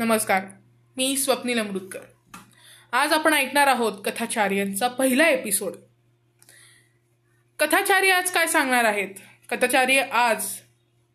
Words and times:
नमस्कार 0.00 0.42
मी 0.96 1.16
स्वप्नील 1.16 1.58
अमृतकर. 1.58 2.00
आज 2.92 3.12
आपण 3.12 3.34
ऐकणार 3.34 3.66
आहोत 3.66 3.92
कथाचार्यांचा 4.04 4.88
पहिला 4.88 5.28
एपिसोड 5.28 5.72
कथाचार्य 7.58 8.10
आज 8.10 8.30
काय 8.30 8.46
सांगणार 8.46 8.84
आहेत? 8.84 9.08
कथाचार्य 9.50 10.00
आज 10.00 10.46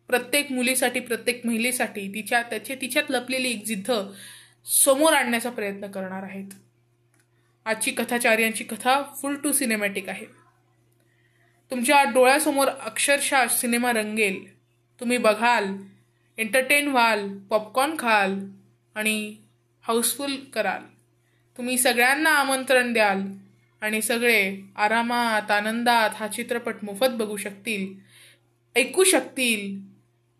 प्रत्येक 0.08 0.52
मुलीसाठी 0.52 1.00
प्रत्येक 1.00 1.46
महिलेसाठी 1.46 2.08
तिच्या 2.08 2.42
त्याचे 2.42 2.74
तिच्यात 2.74 3.04
लपलेली 3.10 3.50
एक 3.50 3.64
जिद्द 3.64 3.92
समोर 4.66 5.12
आणण्याचा 5.12 5.50
प्रयत्न 5.50 5.86
करणार 5.86 6.22
आहेत. 6.22 6.48
आजची 7.64 7.90
कथाचार्यांची 7.90 8.64
कथा 8.64 9.02
फुल 9.22 9.36
टू 9.36 9.52
सिनेमॅटिक 9.52 10.08
आहे. 10.08 10.26
तुमच्या 11.70 12.02
डोळ्यासमोर 12.02 12.68
अक्षरशः 12.68 13.46
सिनेमा 13.46 13.92
रंगेल. 13.92 14.60
तुम्ही 15.00 15.18
बघाल 15.18 15.76
एंटरटेन 16.38 16.88
व्हाल 16.88 17.38
पॉपकॉर्न 17.38 17.94
खाल 17.98 18.38
आणि 18.96 19.36
हाऊसफुल 19.84 20.36
कराल. 20.54 20.82
तुम्ही 21.58 21.78
सगळ्यांना 21.78 22.30
आमंत्रण 22.30 22.92
द्याल 22.92 23.22
आणि 23.82 24.02
सगळे 24.02 24.60
आरामात 24.76 25.50
आनंदात 25.50 26.10
हा 26.14 26.28
चित्रपट 26.28 26.74
मोफत 26.82 27.08
बघू 27.08 27.36
शकतील. 27.36 27.94
ऐकू 28.76 29.04
शकतील. 29.04 29.78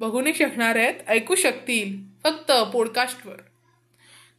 बघू 0.01 0.21
नाही 0.21 0.35
शकणार 0.35 0.77
आहेत 0.77 0.95
ऐकू 1.09 1.35
शकतील 1.35 1.97
फक्त 2.25 2.53
पॉडकास्टवर 2.73 3.37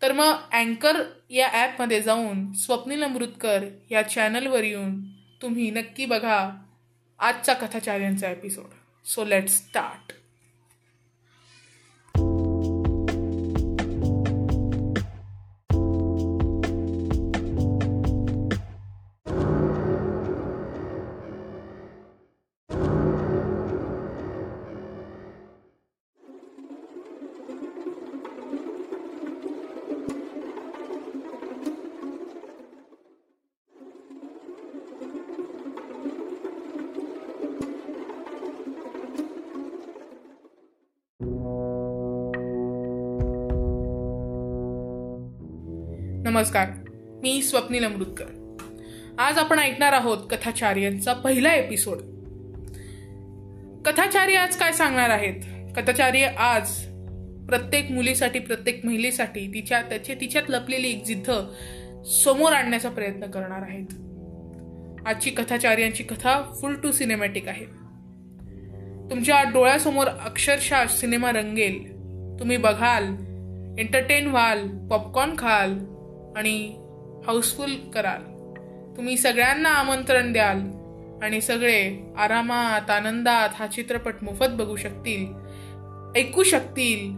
तर 0.02 0.12
मग 0.12 0.34
अँकर 0.52 1.02
या 1.30 1.48
ॲपमध्ये 1.52 2.02
जाऊन 2.02 2.54
स्वप्नील 2.54 3.04
अमृतकर 3.04 3.66
या 3.92 4.02
चॅनलवर 4.02 4.64
येऊन 4.64 5.00
तुम्ही 5.42 5.70
नक्की 5.72 6.06
बघा 6.06 6.50
आजचा 7.20 7.54
कथाचार्यांचा 7.54 8.30
एपिसोड 8.30 8.74
सो 9.06 9.26
लेट 9.26 9.50
स्टार्ट 9.50 10.14
नमस्कार 46.28 46.68
मी 47.24 47.42
स्वप्नील 47.42 47.86
अमृतकर. 47.86 48.26
आज 49.20 49.38
आपण 49.38 49.60
ऐकणार 49.60 49.94
आहोत 49.94 50.18
कथाचार्यांचा 50.32 51.14
पहिला 51.14 51.54
एपिसोड 51.54 51.98
कथाचार्य 53.86 54.36
आज 54.36 54.58
काय 54.58 54.72
सांगणार 54.72 55.10
आहेत? 55.10 55.34
कथाचार्य 55.76 56.26
आज 56.38 56.72
प्रत्येक 57.48 57.92
मुलीसाठी 57.92 58.40
प्रत्येक 58.40 58.86
महिलेसाठी 58.86 59.54
तिच्या 59.54 59.82
त्याचे 59.82 60.16
तिच्यात 60.16 60.44
लपलेली 60.50 60.90
एक 60.90 61.04
जिद्द 61.04 61.32
समोर 62.06 62.54
आणण्याचा 62.54 62.90
प्रयत्न 62.90 63.26
करणार 63.26 63.62
आहेत. 63.62 63.86
आजची 65.08 65.30
कथाचार्यांची 65.30 66.04
कथा 66.04 66.58
फुल 66.62 66.76
टू 66.76 66.92
सिनेमॅटिक 66.92 67.48
आहे. 67.48 67.66
तुमच्या 69.10 69.44
डोळ्यासमोर 69.44 70.08
अक्षरशः 70.08 70.86
सिनेमा 70.86 71.32
रंगेल. 71.32 71.92
तुम्ही 72.40 72.58
बघाल 72.58 73.04
एंटरटेन 73.80 74.28
व्हाल 74.28 74.88
पॉपकॉर्न 74.88 75.34
खाल 75.38 75.97
आणि 76.38 76.58
हाऊसफुल 77.26 77.76
कराल. 77.94 78.24
तुम्ही 78.98 79.18
सगळ्यांना 79.18 79.70
आमंत्रण 79.70 80.32
द्याल 80.34 80.60
आणि 81.24 81.42
सगळे 81.42 81.80
आरामात 82.18 82.90
आनंदात 82.90 83.50
हा 83.56 83.68
चित्रपट 83.68 84.14
मोफत 84.22 84.50
बघू 84.50 84.76
शकतील. 84.76 85.26
ऐकू 86.16 86.44
शकतील. 86.44 87.12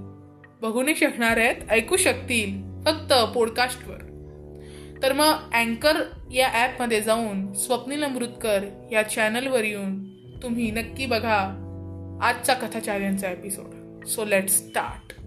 बघू 0.62 0.82
नाही 0.82 0.96
शकणार 0.96 1.38
आहेत 1.38 1.56
ऐकू 1.70 1.98
शकतील 1.98 2.62
फक्त 2.86 3.14
पॉडकास्टवर 3.36 3.98
तर 5.04 5.14
मग 5.14 5.54
अँकर 5.54 6.02
या 6.32 6.48
ॲपमध्ये 6.54 7.02
जाऊन 7.02 7.54
स्वप्नील 7.54 8.04
अमृतकर 8.04 8.66
या 8.92 9.04
चॅनलवर 9.10 9.64
येऊन 9.64 10.04
तुम्ही 10.44 10.72
नक्की 10.72 11.06
बघा 11.06 11.38
आजचा 12.22 12.54
कथाचार्यांचा 12.54 13.30
एपिसोड 13.30 14.06
सो 14.06 14.26
लेट 14.26 14.50
स्टार्ट 14.50 15.19